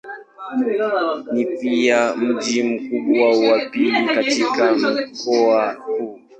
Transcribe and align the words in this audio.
Ni 1.31 1.45
pia 1.45 2.15
mji 2.15 2.63
mkubwa 2.63 3.49
wa 3.51 3.65
pili 3.69 4.07
katika 4.07 4.73
mkoa 4.75 5.73
huu. 5.73 6.19